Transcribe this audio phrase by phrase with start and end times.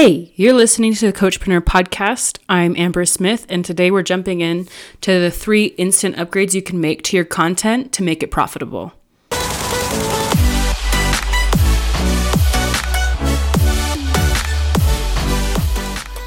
[0.00, 2.38] Hey, you're listening to the Coachpreneur podcast.
[2.48, 4.68] I'm Amber Smith, and today we're jumping in
[5.00, 8.92] to the three instant upgrades you can make to your content to make it profitable.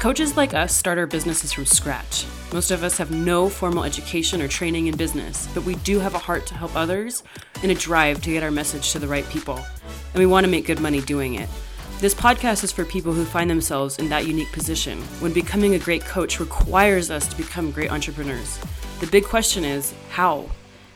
[0.00, 2.26] Coaches like us start our businesses from scratch.
[2.52, 6.14] Most of us have no formal education or training in business, but we do have
[6.14, 7.22] a heart to help others
[7.62, 9.56] and a drive to get our message to the right people.
[10.12, 11.48] And we want to make good money doing it.
[12.02, 15.78] This podcast is for people who find themselves in that unique position when becoming a
[15.78, 18.58] great coach requires us to become great entrepreneurs.
[18.98, 20.50] The big question is how?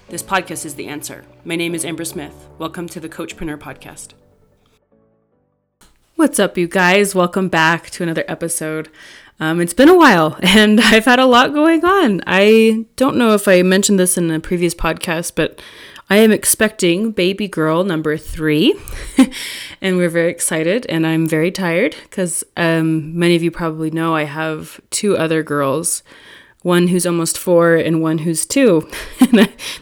[0.08, 1.24] This podcast is the answer.
[1.44, 2.48] My name is Amber Smith.
[2.58, 4.14] Welcome to the Coachpreneur podcast.
[6.16, 7.14] What's up, you guys?
[7.14, 8.88] Welcome back to another episode.
[9.38, 12.22] Um, it's been a while and I've had a lot going on.
[12.26, 15.60] I don't know if I mentioned this in a previous podcast, but
[16.08, 18.78] I am expecting baby girl number three,
[19.80, 20.86] and we're very excited.
[20.88, 25.42] And I'm very tired because um, many of you probably know I have two other
[25.42, 26.04] girls
[26.66, 28.90] one who's almost four and one who's two.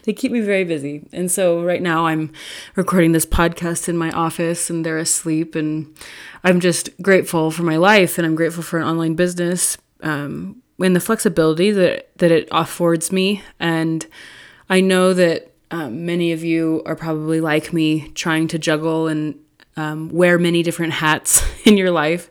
[0.02, 1.08] they keep me very busy.
[1.14, 2.30] And so right now I'm
[2.76, 5.54] recording this podcast in my office and they're asleep.
[5.54, 5.96] And
[6.44, 10.94] I'm just grateful for my life and I'm grateful for an online business um, and
[10.94, 13.42] the flexibility that, that it affords me.
[13.58, 14.06] And
[14.69, 19.36] I know that um, many of you are probably like me, trying to juggle and
[19.78, 22.28] um, wear many different hats in your life.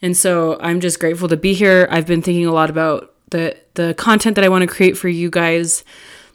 [0.00, 1.86] And so I'm just grateful to be here.
[1.90, 5.08] I've been thinking a lot about the the content that I want to create for
[5.08, 5.84] you guys.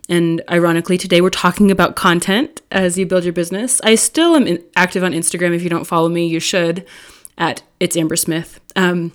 [0.09, 3.81] And ironically, today we're talking about content as you build your business.
[3.83, 5.53] I still am in, active on Instagram.
[5.53, 6.85] If you don't follow me, you should
[7.37, 8.59] at it's Amber Smith.
[8.75, 9.13] Um,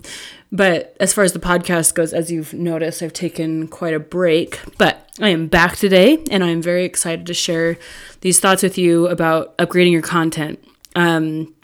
[0.51, 4.61] but as far as the podcast goes, as you've noticed, I've taken quite a break.
[4.77, 7.79] But I am back today and I'm very excited to share
[8.21, 10.63] these thoughts with you about upgrading your content
[10.95, 11.55] um,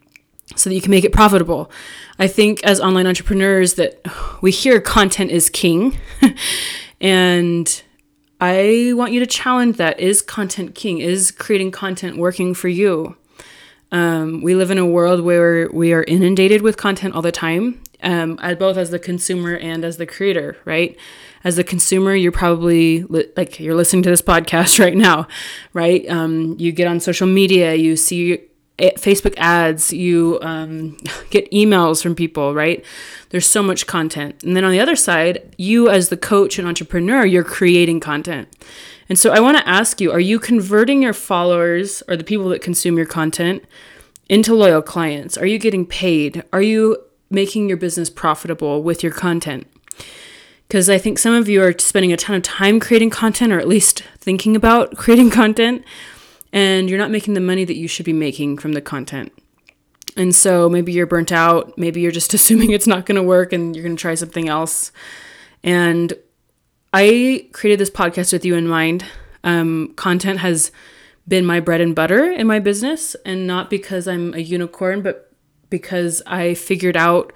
[0.57, 1.71] so that you can make it profitable.
[2.19, 4.01] I think as online entrepreneurs that
[4.41, 5.99] we hear content is king.
[7.01, 7.83] and
[8.41, 9.99] I want you to challenge that.
[10.01, 10.99] Is content king?
[10.99, 13.17] Is creating content working for you?
[13.91, 17.81] Um, we live in a world where we are inundated with content all the time,
[18.03, 20.97] um, both as the consumer and as the creator, right?
[21.43, 25.27] As the consumer, you're probably li- like you're listening to this podcast right now,
[25.73, 26.09] right?
[26.09, 28.48] Um, you get on social media, you see
[28.79, 30.97] Facebook ads, you um,
[31.31, 32.85] get emails from people, right?
[33.31, 34.43] There's so much content.
[34.43, 38.49] And then on the other side, you as the coach and entrepreneur, you're creating content.
[39.09, 42.49] And so I want to ask you are you converting your followers or the people
[42.51, 43.65] that consume your content
[44.29, 45.37] into loyal clients?
[45.37, 46.45] Are you getting paid?
[46.53, 46.99] Are you
[47.31, 49.67] making your business profitable with your content?
[50.67, 53.59] Because I think some of you are spending a ton of time creating content or
[53.59, 55.83] at least thinking about creating content,
[56.53, 59.33] and you're not making the money that you should be making from the content.
[60.17, 61.77] And so maybe you're burnt out.
[61.79, 64.49] Maybe you're just assuming it's not going to work and you're going to try something
[64.49, 64.93] else.
[65.63, 66.13] And
[66.93, 69.05] I created this podcast with you in mind.
[69.45, 70.73] Um, content has
[71.27, 75.31] been my bread and butter in my business, and not because I'm a unicorn, but
[75.69, 77.33] because I figured out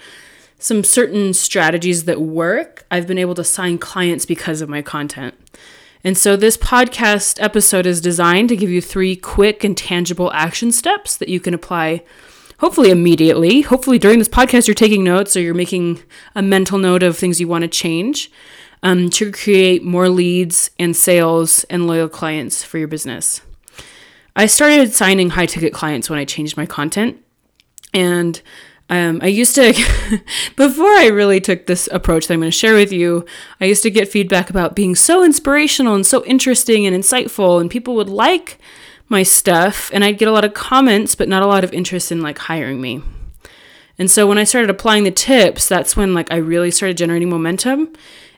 [0.58, 2.86] some certain strategies that work.
[2.90, 5.34] I've been able to sign clients because of my content.
[6.04, 10.72] And so, this podcast episode is designed to give you three quick and tangible action
[10.72, 12.02] steps that you can apply
[12.58, 13.60] hopefully immediately.
[13.62, 16.02] Hopefully, during this podcast, you're taking notes or you're making
[16.34, 18.30] a mental note of things you want to change
[18.82, 23.40] um, to create more leads and sales and loyal clients for your business.
[24.34, 27.22] I started signing high ticket clients when I changed my content.
[27.92, 28.40] And
[28.90, 29.72] um, I used to,
[30.56, 33.24] before I really took this approach that I'm going to share with you,
[33.60, 37.70] I used to get feedback about being so inspirational and so interesting and insightful, and
[37.70, 38.58] people would like
[39.08, 42.12] my stuff, and I'd get a lot of comments, but not a lot of interest
[42.12, 43.02] in like hiring me.
[43.98, 47.30] And so when I started applying the tips, that's when like I really started generating
[47.30, 47.92] momentum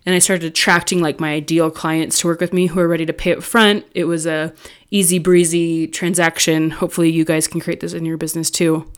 [0.06, 3.06] and I started attracting like my ideal clients to work with me who are ready
[3.06, 3.87] to pay up front.
[3.94, 4.53] It was a
[4.91, 6.71] easy breezy transaction.
[6.71, 8.91] Hopefully you guys can create this in your business too.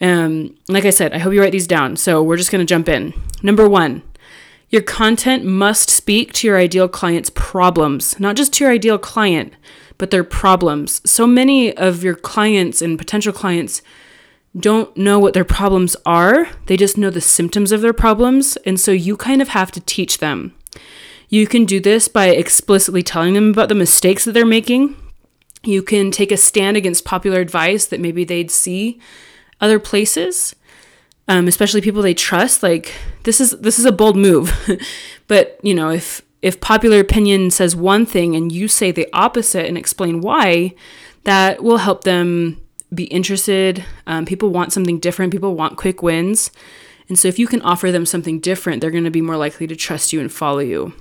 [0.00, 1.96] Um, like I said, I hope you write these down.
[1.96, 3.12] So we're just going to jump in.
[3.42, 4.02] Number one,
[4.70, 9.54] your content must speak to your ideal client's problems, not just to your ideal client,
[9.98, 11.02] but their problems.
[11.04, 13.82] So many of your clients and potential clients
[14.58, 18.56] don't know what their problems are, they just know the symptoms of their problems.
[18.58, 20.54] And so you kind of have to teach them.
[21.28, 24.96] You can do this by explicitly telling them about the mistakes that they're making.
[25.62, 28.98] You can take a stand against popular advice that maybe they'd see
[29.60, 30.54] other places,
[31.28, 32.62] um, especially people they trust.
[32.62, 34.52] Like this is this is a bold move,
[35.26, 39.66] but you know if if popular opinion says one thing and you say the opposite
[39.66, 40.74] and explain why,
[41.24, 42.60] that will help them
[42.92, 43.84] be interested.
[44.06, 45.32] Um, people want something different.
[45.32, 46.50] People want quick wins.
[47.08, 49.66] And so if you can offer them something different, they're going to be more likely
[49.66, 50.94] to trust you and follow you.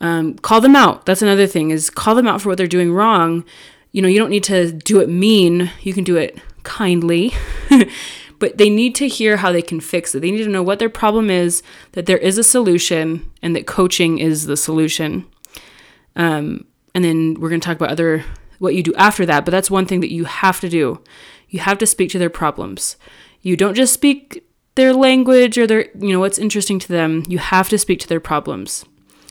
[0.00, 1.06] Um, call them out.
[1.06, 3.44] That's another thing is call them out for what they're doing wrong.
[3.92, 5.70] You know, you don't need to do it mean.
[5.82, 7.32] You can do it kindly.
[8.38, 10.20] but they need to hear how they can fix it.
[10.20, 11.62] They need to know what their problem is,
[11.92, 15.26] that there is a solution, and that coaching is the solution.
[16.16, 18.24] Um, and then we're going to talk about other
[18.58, 19.44] what you do after that.
[19.44, 21.02] But that's one thing that you have to do.
[21.48, 22.96] You have to speak to their problems.
[23.42, 24.44] You don't just speak
[24.74, 27.24] their language or their you know what's interesting to them.
[27.28, 28.84] You have to speak to their problems.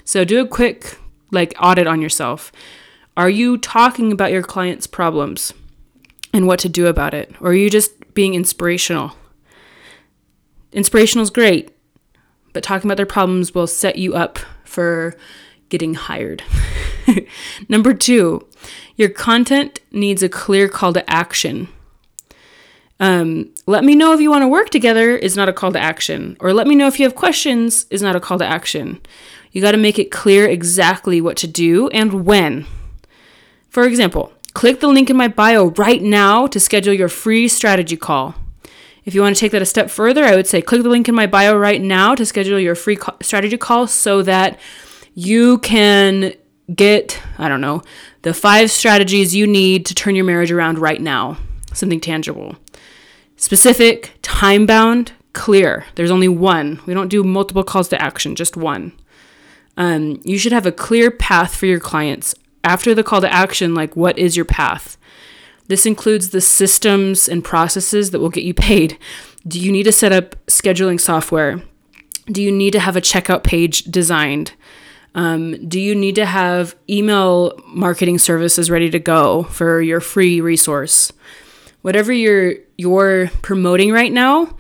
[0.06, 0.98] So do a quick
[1.32, 2.52] like audit on yourself.
[3.18, 5.54] Are you talking about your client's problems
[6.34, 7.34] and what to do about it?
[7.40, 9.14] Or are you just being inspirational?
[10.72, 11.76] Inspirational is great,
[12.54, 15.16] but talking about their problems will set you up for
[15.70, 16.44] getting hired.
[17.70, 18.48] Number two,
[18.96, 21.68] your content needs a clear call to action.
[23.00, 25.80] Um, let me know if you want to work together is not a call to
[25.80, 29.02] action, or let me know if you have questions is not a call to action.
[29.52, 32.68] You got to make it clear exactly what to do and when.
[33.70, 37.98] For example, click the link in my bio right now to schedule your free strategy
[37.98, 38.36] call.
[39.04, 41.10] If you want to take that a step further, I would say click the link
[41.10, 44.60] in my bio right now to schedule your free strategy call so that
[45.16, 46.34] you can
[46.74, 47.82] get, I don't know,
[48.22, 51.38] the five strategies you need to turn your marriage around right now.
[51.74, 52.56] Something tangible.
[53.38, 55.86] Specific, time bound, clear.
[55.96, 56.80] There's only one.
[56.86, 58.94] We don't do multiple calls to action, just one.
[59.78, 62.36] Um, you should have a clear path for your clients.
[62.64, 64.98] After the call to action, like what is your path?
[65.68, 68.98] This includes the systems and processes that will get you paid.
[69.48, 71.62] Do you need to set up scheduling software?
[72.26, 74.54] Do you need to have a checkout page designed?
[75.14, 80.40] Um, do you need to have email marketing services ready to go for your free
[80.40, 81.12] resource?
[81.82, 84.56] Whatever you're you're promoting right now,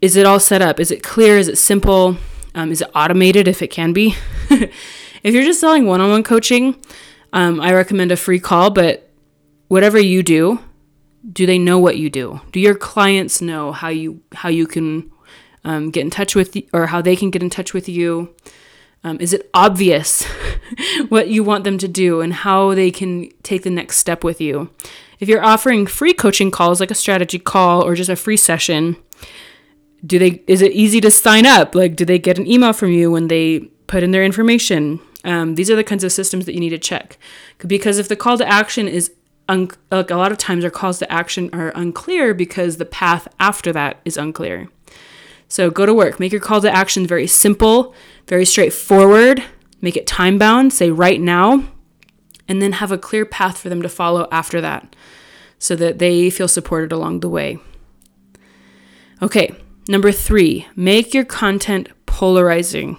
[0.00, 0.78] is it all set up?
[0.78, 1.38] Is it clear?
[1.38, 2.16] Is it simple?
[2.54, 4.14] Um, is it automated if it can be?
[4.50, 6.76] if you're just selling one-on-one coaching,
[7.34, 8.70] um, I recommend a free call.
[8.70, 9.10] But
[9.68, 10.60] whatever you do,
[11.30, 12.40] do they know what you do?
[12.52, 15.10] Do your clients know how you how you can
[15.64, 18.34] um, get in touch with you, or how they can get in touch with you?
[19.02, 20.24] Um, is it obvious
[21.10, 24.40] what you want them to do and how they can take the next step with
[24.40, 24.70] you?
[25.20, 28.96] If you're offering free coaching calls like a strategy call or just a free session,
[30.06, 31.74] do they is it easy to sign up?
[31.74, 35.00] Like do they get an email from you when they put in their information?
[35.24, 37.18] Um, these are the kinds of systems that you need to check
[37.66, 39.10] because if the call to action is
[39.48, 43.28] un- like a lot of times our calls to action are unclear because the path
[43.40, 44.68] after that is unclear.
[45.48, 46.18] So go to work.
[46.18, 47.94] Make your call to action very simple,
[48.26, 49.44] very straightforward.
[49.80, 50.72] Make it time bound.
[50.72, 51.64] Say right now.
[52.48, 54.94] And then have a clear path for them to follow after that
[55.58, 57.58] so that they feel supported along the way.
[59.22, 59.54] Okay,
[59.88, 62.98] number three, make your content polarizing.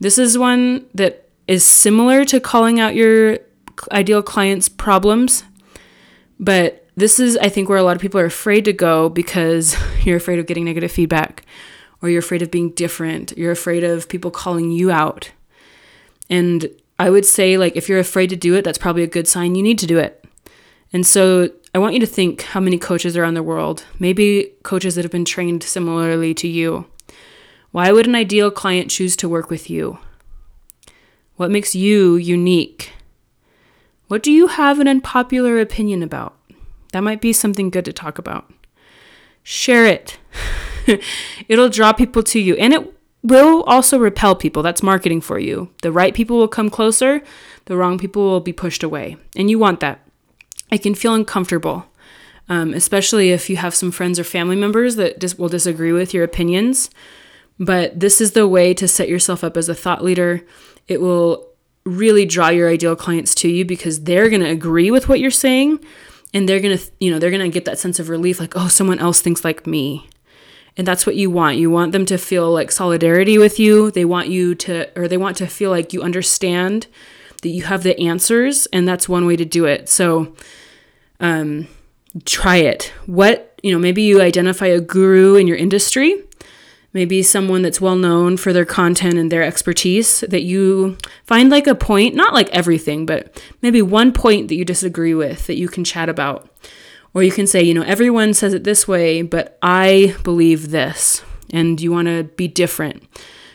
[0.00, 3.38] This is one that is similar to calling out your
[3.92, 5.44] ideal client's problems,
[6.38, 9.76] but this is, I think, where a lot of people are afraid to go because
[10.04, 11.44] you're afraid of getting negative feedback
[12.02, 13.36] or you're afraid of being different.
[13.36, 15.30] You're afraid of people calling you out.
[16.28, 19.28] And I would say, like, if you're afraid to do it, that's probably a good
[19.28, 20.24] sign you need to do it.
[20.92, 24.52] And so I want you to think how many coaches are on the world, maybe
[24.62, 26.86] coaches that have been trained similarly to you.
[27.70, 29.98] Why would an ideal client choose to work with you?
[31.36, 32.92] What makes you unique?
[34.08, 36.36] What do you have an unpopular opinion about?
[36.92, 38.50] That might be something good to talk about.
[39.42, 40.18] Share it.
[41.48, 44.62] It'll draw people to you and it will also repel people.
[44.62, 45.70] That's marketing for you.
[45.82, 47.22] The right people will come closer,
[47.66, 49.16] the wrong people will be pushed away.
[49.36, 50.00] And you want that.
[50.70, 51.86] It can feel uncomfortable,
[52.48, 56.14] um, especially if you have some friends or family members that dis- will disagree with
[56.14, 56.90] your opinions.
[57.58, 60.44] But this is the way to set yourself up as a thought leader.
[60.88, 61.46] It will
[61.86, 65.30] really draw your ideal clients to you because they're going to agree with what you're
[65.30, 65.78] saying
[66.34, 68.54] and they're going to you know they're going to get that sense of relief like
[68.56, 70.08] oh someone else thinks like me.
[70.78, 71.56] And that's what you want.
[71.56, 73.90] You want them to feel like solidarity with you.
[73.90, 76.86] They want you to or they want to feel like you understand
[77.42, 79.88] that you have the answers and that's one way to do it.
[79.88, 80.34] So
[81.20, 81.68] um
[82.24, 82.92] try it.
[83.06, 86.22] What you know maybe you identify a guru in your industry
[86.92, 91.66] maybe someone that's well known for their content and their expertise that you find like
[91.66, 95.68] a point, not like everything, but maybe one point that you disagree with that you
[95.68, 96.48] can chat about.
[97.14, 101.24] Or you can say, you know, everyone says it this way, but I believe this,
[101.50, 103.02] and you want to be different.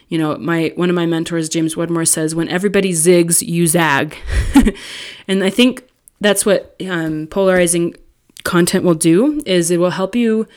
[0.08, 4.18] You know, my one of my mentors, James Wedmore, says, "When everybody zigs, you zag,"
[5.28, 5.88] and I think
[6.20, 7.96] that's what um, polarizing
[8.44, 9.42] content will do.
[9.46, 10.48] Is it will help you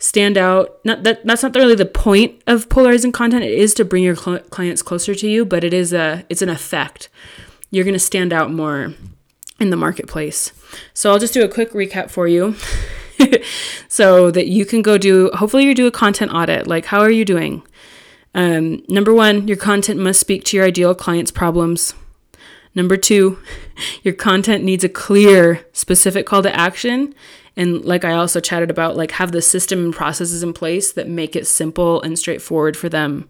[0.00, 0.80] stand out.
[0.84, 3.44] Not that that's not really the point of polarizing content.
[3.44, 6.42] It is to bring your cl- clients closer to you, but it is a it's
[6.42, 7.08] an effect.
[7.70, 8.94] You're going to stand out more
[9.60, 10.52] in the marketplace.
[10.92, 12.56] So I'll just do a quick recap for you.
[13.88, 16.66] so that you can go do hopefully you do a content audit.
[16.66, 17.62] Like how are you doing?
[18.34, 21.94] Um, number one, your content must speak to your ideal client's problems.
[22.74, 23.38] Number two,
[24.02, 27.14] your content needs a clear, specific call to action.
[27.56, 31.08] And like I also chatted about, like have the system and processes in place that
[31.08, 33.28] make it simple and straightforward for them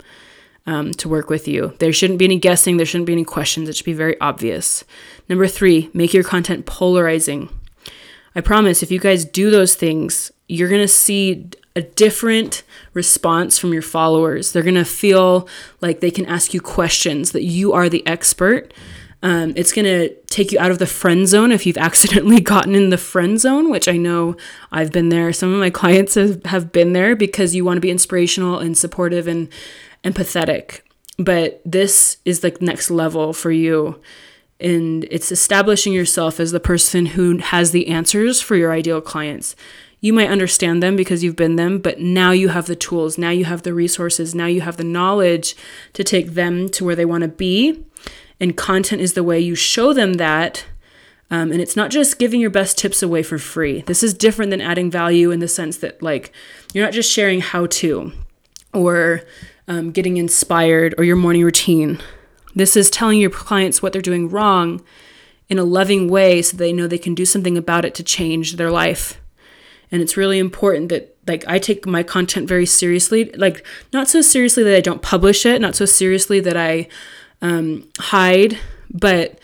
[0.67, 1.75] um, to work with you.
[1.79, 3.69] There shouldn't be any guessing, there shouldn't be any questions.
[3.69, 4.85] It should be very obvious.
[5.29, 7.49] Number three, make your content polarizing.
[8.35, 12.62] I promise if you guys do those things, you're going to see a different
[12.95, 14.53] response from your followers.
[14.53, 15.49] They're going to feel
[15.81, 18.75] like they can ask you questions, that you are the expert.
[19.23, 22.75] Um, it's going to take you out of the friend zone if you've accidentally gotten
[22.75, 24.37] in the friend zone, which I know
[24.73, 25.33] I've been there.
[25.33, 28.77] Some of my clients have, have been there because you want to be inspirational and
[28.77, 29.49] supportive and
[30.05, 30.81] empathetic.
[31.19, 34.00] But this is the next level for you.
[34.59, 39.57] And it's establishing yourself as the person who has the answers for your ideal clients.
[40.03, 43.29] You might understand them because you've been them, but now you have the tools, now
[43.29, 45.55] you have the resources, now you have the knowledge
[45.93, 47.85] to take them to where they want to be
[48.40, 50.64] and content is the way you show them that.
[51.33, 53.83] Um, and it's not just giving your best tips away for free.
[53.83, 56.33] This is different than adding value in the sense that, like,
[56.73, 58.12] you're not just sharing how to
[58.75, 59.23] or
[59.69, 62.00] um, getting inspired or your morning routine.
[62.57, 64.83] This is telling your clients what they're doing wrong
[65.49, 68.57] in a loving way so they know they can do something about it to change
[68.57, 69.21] their life.
[69.92, 74.21] And it's really important that like I take my content very seriously, like not so
[74.21, 76.88] seriously that I don't publish it, not so seriously that I
[77.42, 78.59] um, hide,
[78.90, 79.38] but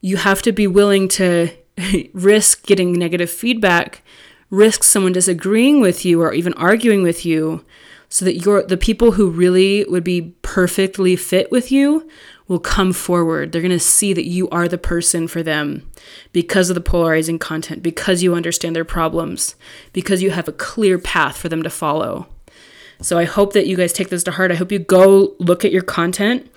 [0.00, 1.50] you have to be willing to
[2.12, 4.02] risk getting negative feedback,
[4.50, 7.64] risk someone disagreeing with you or even arguing with you,
[8.08, 12.06] so that the people who really would be perfectly fit with you
[12.46, 13.50] will come forward.
[13.50, 15.88] They're going to see that you are the person for them
[16.32, 19.54] because of the polarizing content, because you understand their problems,
[19.94, 22.26] because you have a clear path for them to follow.
[23.00, 24.52] So I hope that you guys take this to heart.
[24.52, 26.50] I hope you go look at your content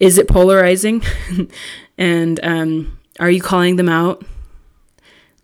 [0.00, 1.02] is it polarizing?
[1.98, 4.24] and um, are you calling them out?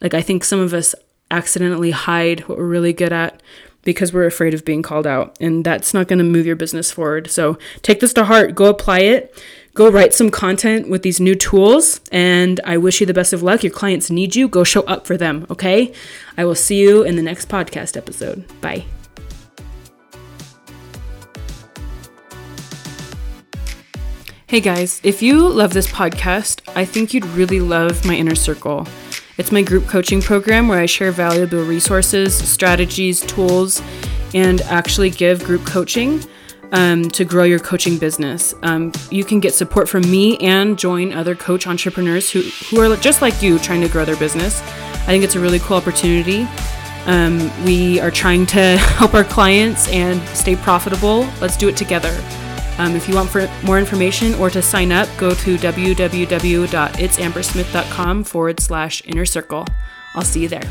[0.00, 0.94] Like, I think some of us
[1.30, 3.42] accidentally hide what we're really good at
[3.82, 5.37] because we're afraid of being called out.
[5.40, 7.30] And that's not going to move your business forward.
[7.30, 9.42] So take this to heart, go apply it,
[9.75, 12.00] go write some content with these new tools.
[12.12, 13.62] And I wish you the best of luck.
[13.62, 14.49] Your clients need you.
[14.49, 15.92] Go show up for them, okay?
[16.37, 18.44] I will see you in the next podcast episode.
[18.61, 18.85] Bye.
[24.52, 28.87] Hey guys, if you love this podcast, I think you'd really love my inner circle.
[29.38, 33.80] It's my group coaching program where I share valuable resources, strategies, tools,
[34.35, 36.23] and actually give group coaching
[36.73, 38.54] um, to grow your coaching business.
[38.62, 42.94] Um, you can get support from me and join other coach entrepreneurs who, who are
[42.99, 44.61] just like you trying to grow their business.
[44.61, 46.47] I think it's a really cool opportunity.
[47.06, 51.26] Um, we are trying to help our clients and stay profitable.
[51.40, 52.12] Let's do it together.
[52.83, 58.59] Um, if you want for more information or to sign up, go to www.itsambersmith.com forward
[58.59, 59.65] slash inner circle.
[60.17, 60.69] I'll see you there.